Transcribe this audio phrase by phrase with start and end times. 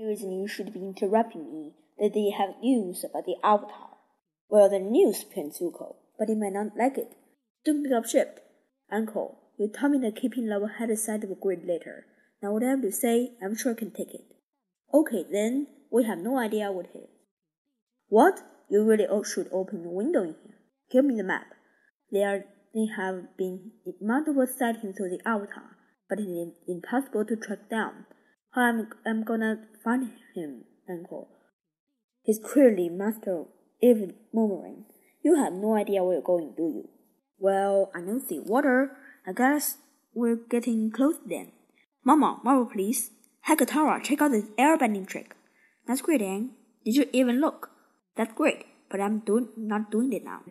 [0.00, 3.96] Reason you should be interrupting me that they have news about the Avatar.
[4.48, 7.16] Well, the news, Prince Zuko, but they might not like it.
[7.64, 8.44] Don't get upset.
[8.92, 12.06] Uncle, you told me that keeping level headed side of a grid later.
[12.40, 14.24] Now what I have to say, I'm sure I can take it.
[14.94, 17.10] Okay, then, we have no idea what it is.
[18.08, 18.40] What?
[18.70, 20.58] You really should open the window in here.
[20.92, 21.46] Give me the map.
[22.12, 25.76] There, they have been multiple sightings of the Avatar,
[26.08, 28.06] but it is impossible to track down.
[28.58, 31.28] Am I'm gonna find him, Uncle?
[32.24, 33.44] His queerly master
[33.80, 34.86] even murmuring,
[35.22, 36.88] You have no idea where you're going, do you?
[37.38, 38.96] Well, I know the water.
[39.26, 39.78] I guess
[40.14, 41.52] we're getting close then.
[42.04, 43.10] Mama, Marvel, please.
[43.44, 45.36] Hey, Katara, check out this airbending trick.
[45.86, 46.50] That's great, Aang.
[46.84, 47.70] Did you even look?
[48.16, 50.42] That's great, but I'm doing not doing it now.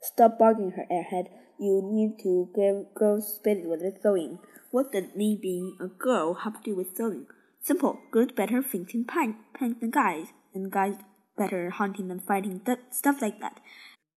[0.00, 1.28] Stop bugging her, airhead.
[1.58, 4.38] You need to give girls spirit with sewing.
[4.70, 7.26] What does me being a girl have to do with sewing?
[7.66, 7.98] Simple.
[8.12, 9.40] Girls better fixing pants
[9.80, 10.98] than guys, and guys
[11.36, 13.58] better hunting and fighting, that stuff like that.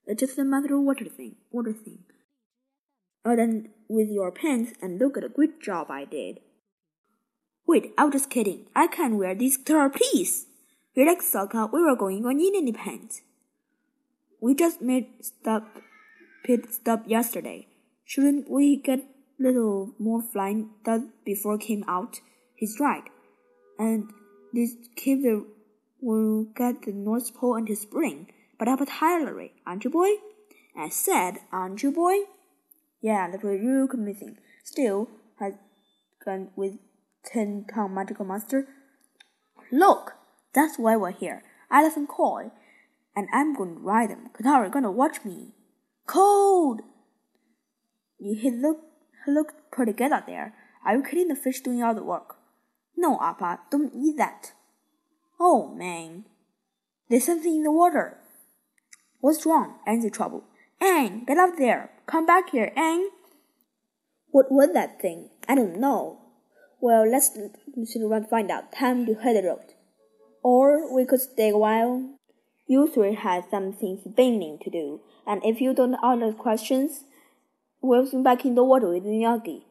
[0.04, 2.00] It's just a matter of water thing, water thing.
[3.24, 6.40] Oh, then with your pants, and look at the great job I did.
[7.66, 8.66] Wait, I was just kidding.
[8.76, 10.44] I can't wear these guitar, please.
[10.94, 11.72] Relax, Sokka.
[11.72, 13.22] We were going on in pants.
[14.42, 15.64] We just made stop
[16.44, 17.66] pit stop yesterday.
[18.04, 19.00] Shouldn't we get
[19.38, 22.20] little more flying dust before came out?
[22.54, 23.04] He's right.
[23.78, 24.10] And
[24.52, 25.44] this the
[26.00, 28.32] will get the North Pole until spring.
[28.58, 30.10] But about Hillary, aren't you, boy?
[30.76, 32.20] I said, aren't you, boy?
[33.00, 34.38] Yeah, that was real convincing.
[34.64, 35.54] Still, has
[36.24, 36.78] gone with
[37.24, 38.66] ten ton magical monster.
[39.70, 40.14] Look,
[40.54, 41.42] that's why we're here.
[41.70, 42.50] Elephant Koi,
[43.14, 44.30] and I'm going to ride them.
[44.32, 45.52] Katara gonna watch me.
[46.06, 46.80] Cold.
[48.18, 48.78] You he look
[49.24, 50.54] he looked pretty good out there.
[50.84, 52.37] Are you kidding the fish doing all the work?
[53.00, 54.54] No, Appa, don't eat that.
[55.38, 56.24] Oh, man.
[57.08, 58.18] There's something in the water.
[59.20, 59.78] What's wrong?
[59.86, 60.42] Aang's in trouble.
[60.82, 61.90] Aang, get up there.
[62.06, 63.06] Come back here, Aang.
[64.32, 65.30] What was that thing?
[65.48, 66.18] I don't know.
[66.80, 68.72] Well, let's run find out.
[68.72, 69.74] Time to the road.
[70.42, 72.18] Or we could stay a while.
[72.66, 77.04] You three have some things burning to do, and if you don't answer questions,
[77.80, 79.62] we'll swim back in the water with Miyagi.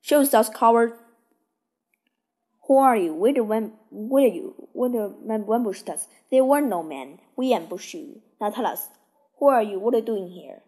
[0.00, 0.92] Show yourselves, coward.
[2.68, 3.14] Who are you?
[3.14, 5.18] Where when where are you?
[5.24, 6.06] Men ambushed us?
[6.30, 7.18] There were no men.
[7.34, 8.20] We ambushed you.
[8.38, 8.88] Now tell us,
[9.38, 9.78] who are you?
[9.78, 10.60] What are you doing here?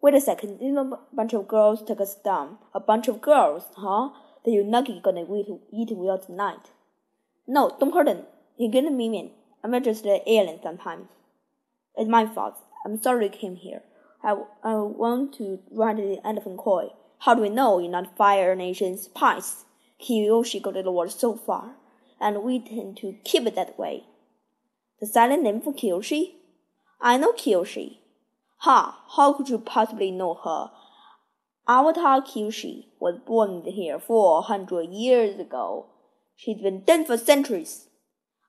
[0.00, 0.58] Wait a second.
[0.58, 2.56] Didn't a bunch of girls take us down?
[2.74, 4.08] A bunch of girls, huh?
[4.42, 6.70] That you're not gonna eat, eat well tonight?
[7.46, 8.22] No, don't hurt them.
[8.56, 9.32] You get me mean.
[9.62, 11.08] I'm just an alien sometimes.
[11.94, 12.56] It's my fault.
[12.86, 13.82] I'm sorry you came here.
[14.24, 14.30] I,
[14.64, 16.88] I want to ride the elephant koi.
[17.18, 19.65] How do we know you're not Fire Nation's spies?
[20.00, 21.76] Kyoshi got the word so far,
[22.20, 24.04] and we tend to keep it that way.
[25.00, 26.34] The silent name for Kyoshi?
[27.00, 27.98] I know Kyoshi.
[28.58, 29.04] Ha!
[29.16, 30.70] How could you possibly know her?
[31.68, 35.86] Avatar Kyoshi was born here four hundred years ago.
[36.36, 37.88] She's been dead for centuries.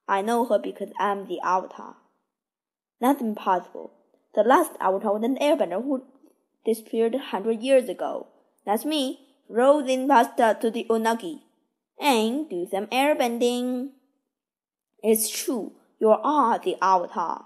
[0.08, 1.98] I know her because I'm the Avatar.
[3.02, 3.92] That's impossible.
[4.36, 6.06] The last Avatar was an airbender who
[6.66, 8.28] disappeared a hundred years ago.
[8.66, 11.40] That's me rolling pasta to the unagi,
[12.00, 13.92] and do some airbending.
[15.04, 17.46] It's true, you are the avatar.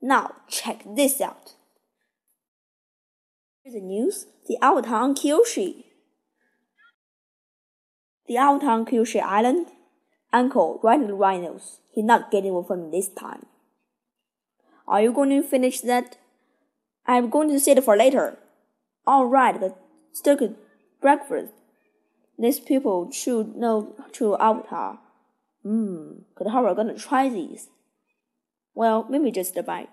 [0.00, 1.54] Now check this out.
[3.62, 5.84] Here's the news, the avatar on Kyoshi.
[8.26, 9.66] The avatar on Kyoshi Island.
[10.32, 11.80] Uncle, riding the rhinos.
[11.90, 13.46] He's not getting away from this time.
[14.86, 16.16] Are you going to finish that?
[17.06, 18.38] I'm going to save it for later.
[19.06, 19.74] All right, the
[20.36, 20.56] good
[21.00, 21.52] breakfast.
[22.38, 25.00] These people should know true avatar.
[25.64, 27.68] Are we gonna try these?
[28.74, 29.90] Well, maybe just a bite.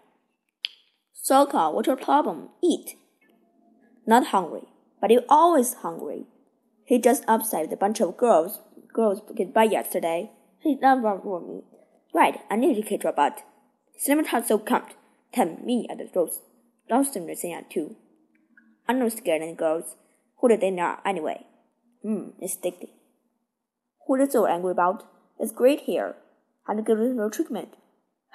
[1.14, 2.50] Sokka, what's your problem?
[2.64, 2.96] Eat.
[4.06, 4.64] Not hungry,
[5.02, 6.26] but you're always hungry.
[6.86, 8.62] He just upset a bunch of girls.
[8.94, 10.32] Girls get by yesterday.
[10.60, 11.64] He's not wrong for me.
[12.14, 13.44] Right, I need to kick your butt.
[14.08, 14.86] Not so come.
[15.34, 16.08] Tell me at the
[17.04, 17.98] seem to say that too.
[18.88, 19.98] I'm not scared of girls.
[20.40, 21.46] Who did they know anyway?
[22.04, 22.94] Hmm, it's sticky.
[24.06, 25.04] What is so angry about?
[25.40, 26.16] It's great here.
[26.68, 27.76] And give it no treatment.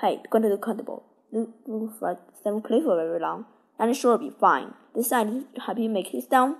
[0.00, 1.04] Hey, going to look comfortable.
[1.32, 3.46] Look for them play for very long.
[3.78, 4.74] And sure be fine.
[4.94, 5.28] Decide
[5.66, 6.56] happy make his down.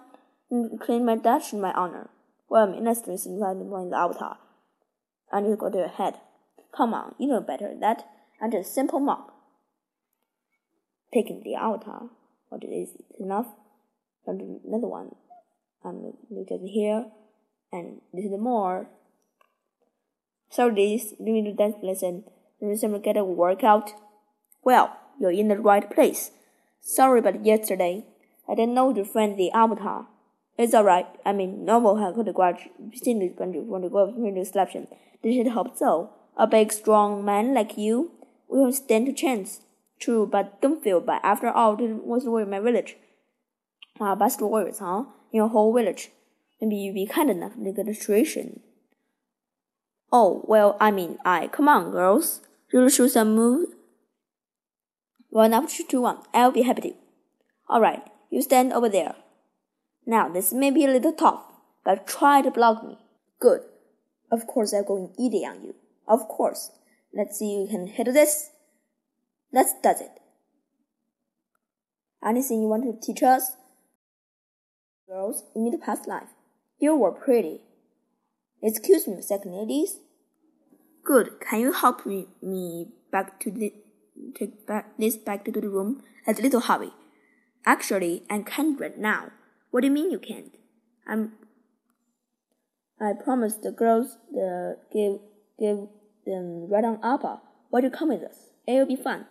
[0.80, 2.10] Claim my dash in my honor.
[2.48, 4.38] Well, I'm innocent in the avatar.
[5.30, 6.14] And you go to your head.
[6.76, 8.06] Come on, you know better than that.
[8.40, 9.32] And just simple mock.
[11.12, 12.10] Taking the avatar.
[12.48, 13.46] What is enough?
[14.26, 15.14] And another one
[15.84, 17.06] Um, and look at here
[17.72, 18.88] and little more
[20.52, 22.24] Sorry, this during the dance lesson.
[22.60, 23.92] Did someone get a workout?
[24.62, 26.30] Well, you're in the right place.
[26.82, 28.04] Sorry about yesterday.
[28.46, 30.08] I didn't know to friend the avatar.
[30.58, 31.06] It's alright.
[31.24, 34.88] I mean, novel had could grudge simply going to want to go into selection.
[35.22, 36.10] Did should hope so?
[36.36, 38.10] A big, strong man like you
[38.46, 39.62] will stand a chance.
[39.98, 41.22] True, but don't feel bad.
[41.24, 42.96] After all, it was in my village.
[44.04, 45.04] Ah, best warriors, huh?
[45.30, 46.10] In your whole village.
[46.60, 48.58] Maybe you be kind enough to get a situation.
[50.10, 51.46] Oh, well, I mean, I.
[51.46, 52.40] Come on, girls.
[52.72, 53.70] You'll show some moves.
[55.30, 56.18] One up to one.
[56.34, 56.94] I'll be happy to.
[57.68, 59.14] All right, you stand over there.
[60.04, 61.44] Now, this may be a little tough,
[61.84, 62.98] but try to block me.
[63.38, 63.60] Good.
[64.32, 65.76] Of course, I'm going easy on you.
[66.08, 66.72] Of course.
[67.14, 68.50] Let's see you can hit this.
[69.52, 70.18] Let's does it.
[72.26, 73.52] Anything you want to teach us?
[75.12, 76.30] Girls, in the past life,
[76.78, 77.60] you were pretty.
[78.62, 79.98] Excuse me, second ladies.
[81.04, 81.38] Good.
[81.38, 83.74] Can you help me, me back to the
[84.34, 86.02] take back this back to the room?
[86.26, 86.92] as a little hobby?
[87.66, 89.32] Actually, I can't right now.
[89.70, 90.56] What do you mean you can't?
[91.06, 91.32] I'm.
[92.98, 95.20] I promised the girls the give
[95.58, 95.88] give
[96.24, 97.40] them right on upper.
[97.68, 98.48] Why do you come with us?
[98.66, 99.26] It'll be fun.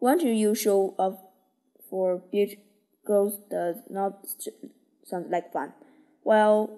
[0.00, 1.32] Won't you show up
[1.88, 2.58] for beach
[3.06, 4.26] girls does not
[5.04, 5.72] sound like fun.
[6.24, 6.70] Well,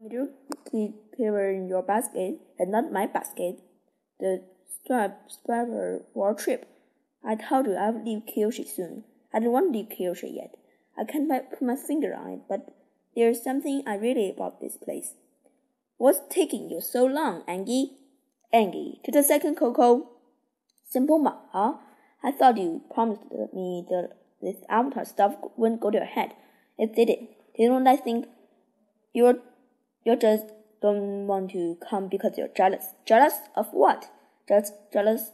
[0.00, 0.30] you
[0.68, 3.60] clear in your basket and not my basket.
[4.18, 6.68] The strap strapper for trip.
[7.24, 9.04] I told you I would leave Kyoshi soon.
[9.32, 10.54] I don't want to leave Kyoshi yet.
[10.98, 12.74] I can't put my finger on it, but
[13.16, 15.14] there's something I really about this place.
[15.98, 17.92] What's taking you so long, Angie?
[18.52, 20.08] Angie, to the second Coco.
[20.84, 21.74] Simple ma, huh?
[22.22, 23.22] I thought you promised
[23.54, 24.10] me the,
[24.40, 26.34] this avatar stuff wouldn't go to your head.
[26.78, 27.30] It didn't.
[27.56, 28.26] Didn't I think
[29.12, 29.38] you're
[30.04, 30.46] you just
[30.80, 32.86] don't want to come because you're jealous.
[33.06, 34.10] Jealous of what?
[34.48, 35.30] Just jealous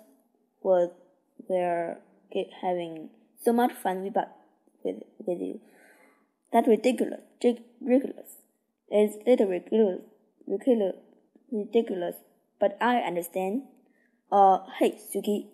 [0.62, 0.90] was
[1.48, 1.98] they're
[2.62, 3.10] having
[3.42, 4.14] so much fun with,
[4.84, 5.60] with, with you.
[6.52, 7.20] That's ridiculous.
[7.80, 8.36] Ridiculous.
[8.90, 10.00] It's little ridiculous,
[10.46, 10.96] ridiculous,
[11.50, 12.14] ridiculous.
[12.58, 13.62] But I understand.
[14.30, 15.46] Uh, hey, Suki,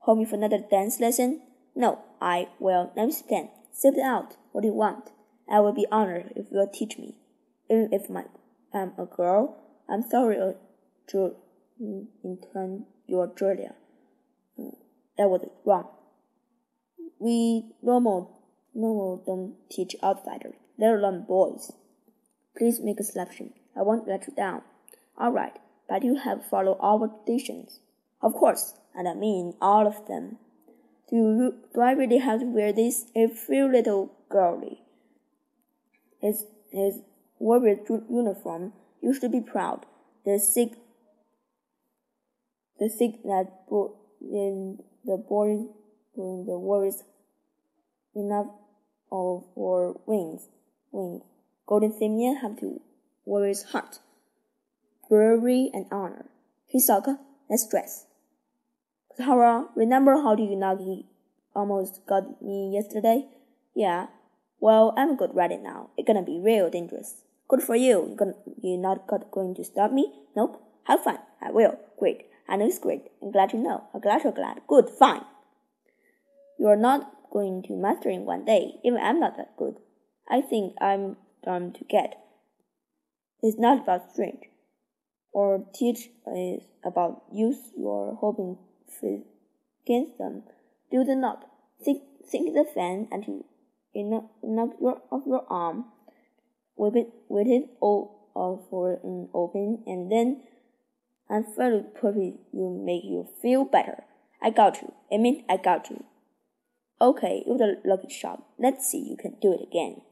[0.00, 1.42] hold me for another dance lesson?
[1.74, 2.92] No, I will.
[2.96, 3.48] Me stand.
[3.72, 4.36] Sit out.
[4.58, 5.12] What do you want?
[5.48, 7.14] I will be honored if you'll teach me.
[7.70, 8.24] Even if my
[8.74, 9.56] I'm a girl.
[9.88, 10.36] I'm sorry,
[11.10, 11.36] to
[12.24, 13.76] intern your Julia.
[14.58, 14.74] Mm,
[15.16, 15.86] that was wrong.
[17.20, 18.42] We normal
[18.74, 21.70] normal don't teach outsiders, let alone boys.
[22.56, 23.52] Please make a selection.
[23.76, 24.62] I won't let you down.
[25.16, 25.56] All right,
[25.88, 27.78] but you have followed our traditions.
[28.20, 30.38] Of course, and I mean all of them.
[31.10, 33.06] Do, you, do I really have to wear this?
[33.14, 34.82] It feels little girly.
[36.20, 36.98] It's, it's
[37.38, 37.78] warrior
[38.10, 39.86] uniform, you should be proud.
[40.24, 40.72] The sick,
[42.78, 43.64] the sick that
[44.20, 45.66] in the boys,
[46.16, 47.02] in the warriors
[48.14, 48.48] enough
[49.10, 50.48] of for wings,
[50.90, 51.22] wings.
[51.66, 52.80] Golden Simeon have to
[53.24, 54.00] warrior's heart,
[55.08, 56.26] bravery and honor.
[56.74, 57.18] Hisaka,
[57.48, 58.07] let's dress.
[59.18, 61.04] Katara, uh, remember how Unagi
[61.54, 63.26] almost got me yesterday?
[63.74, 64.06] Yeah.
[64.60, 65.90] Well, I'm good right now.
[65.96, 67.22] It's gonna be real dangerous.
[67.48, 68.16] Good for you.
[68.18, 70.12] You're, you're not going to stop me?
[70.36, 70.62] Nope.
[70.84, 71.18] Have fun.
[71.42, 71.78] I will.
[71.98, 72.26] Great.
[72.48, 73.02] I know it's great.
[73.22, 73.84] I'm glad you know.
[73.92, 74.60] I'm glad you're glad.
[74.68, 74.88] Good.
[74.90, 75.24] Fine.
[76.58, 78.74] You're not going to master in one day.
[78.84, 79.76] Even I'm not that good.
[80.30, 82.14] I think I'm done to get.
[83.42, 84.44] It's not about strength
[85.32, 88.58] or teach is about use your hoping
[89.84, 90.42] against them.
[90.90, 91.44] Do the knot.
[91.84, 93.44] Think, think the fan until
[93.94, 95.86] enough your, of your arm
[96.76, 100.42] with it with it all uh, for an open and then
[101.56, 104.04] further puppy you make you feel better.
[104.40, 104.92] I got you.
[105.12, 106.04] I mean I got you.
[107.00, 108.42] Okay, you're the lucky shot.
[108.58, 110.02] Let's see you can do it again.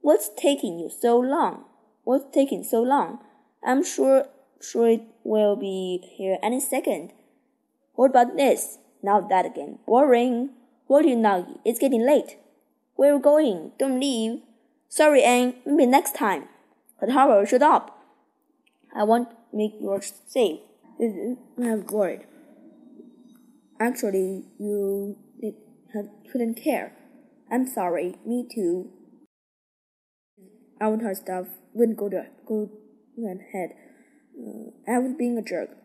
[0.00, 1.64] What's taking you so long?
[2.04, 3.18] What's taking so long?
[3.62, 4.26] I'm sure
[4.60, 7.12] sure it will be here any second.
[8.00, 8.78] What about this?
[9.02, 9.78] Now that again.
[9.86, 10.48] Boring.
[10.86, 11.60] What do you know?
[11.66, 12.38] It's getting late.
[12.96, 13.72] Where are you going?
[13.78, 14.40] Don't leave.
[14.88, 15.56] Sorry, Aang.
[15.66, 16.44] Maybe next time.
[16.98, 17.98] But Howard, shut up.
[18.96, 20.60] I want to make yours safe.
[20.98, 22.24] I'm worried.
[23.78, 25.18] Actually, you
[26.32, 26.96] couldn't care.
[27.52, 28.14] I'm sorry.
[28.24, 28.88] Me too.
[30.80, 32.70] Avatar stuff wouldn't go to go
[33.18, 33.74] ahead.
[34.40, 35.76] Uh, I was being a jerk.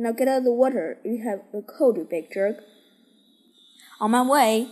[0.00, 0.98] Now get out of the water.
[1.04, 2.58] You have a cold, you big jerk.
[4.00, 4.68] On my way.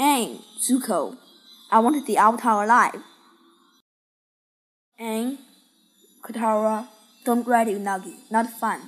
[0.00, 1.16] Aang, Zuko.
[1.70, 3.00] I wanted the avatar alive.
[4.98, 5.38] And
[6.22, 6.88] Katara
[7.24, 8.14] Don't ride Unagi.
[8.30, 8.80] Not fun.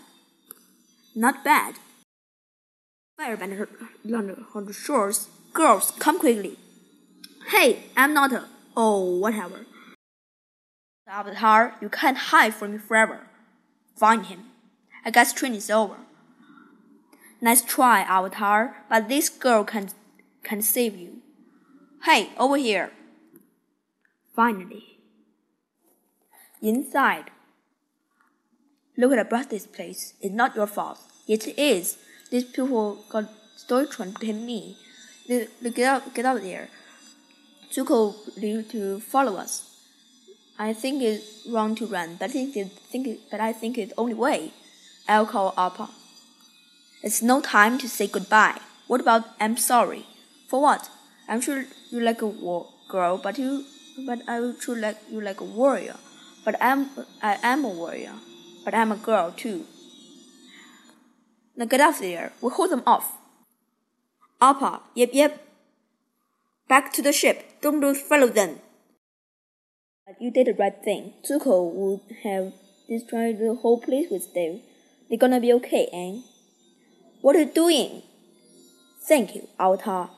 [1.15, 1.77] Not bad.
[3.17, 3.69] Fireband
[4.55, 5.29] on the shores.
[5.53, 6.57] Girls, come quickly.
[7.51, 8.45] Hey, I'm not a.
[8.77, 9.67] Oh, whatever.
[11.07, 13.21] Avatar, you can't hide from me forever.
[13.97, 14.45] Find him.
[15.05, 15.97] I guess training's over.
[17.41, 19.89] Nice try, Avatar, but this girl can
[20.45, 21.19] can save you.
[22.05, 22.91] Hey, over here.
[24.35, 24.99] Finally.
[26.61, 27.31] Inside.
[28.97, 30.15] Look at the place.
[30.21, 31.01] It's not your fault.
[31.27, 31.99] It is.
[32.31, 33.29] These people got
[33.69, 34.77] Deutschland to me.
[35.29, 36.69] They, they get out, get out there.
[37.73, 38.15] Zuko
[38.71, 39.72] to follow us.
[40.59, 44.01] I think it's wrong to run, but I think, it, but I think it's the
[44.01, 44.53] only way.
[45.09, 45.89] I'll call Appa.
[47.03, 48.61] It's no time to say goodbye.
[48.87, 50.07] What about I'm sorry?
[50.49, 50.89] For what?
[51.29, 53.65] I'm sure you like a war girl, but you,
[54.07, 55.97] but I should like you like a warrior.
[56.45, 56.91] But I'm,
[57.23, 58.15] I am a warrior.
[58.65, 59.65] But I'm a girl too.
[61.57, 62.33] Now get off there.
[62.41, 63.19] We'll hold them off.
[64.41, 65.47] Appa, yep, yep.
[66.69, 67.61] Back to the ship.
[67.61, 68.61] Don't lose follow them.
[70.07, 71.15] But you did the right thing.
[71.23, 72.53] Zuko would have
[72.89, 74.63] destroyed the whole place with Dave.
[75.09, 76.25] They're gonna be okay, Aang.
[77.21, 78.03] What are you doing?
[79.07, 80.11] Thank you, Avatar.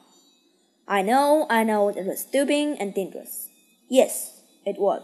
[0.88, 3.48] I know, I know it was stupid and dangerous.
[3.88, 5.02] Yes, it was.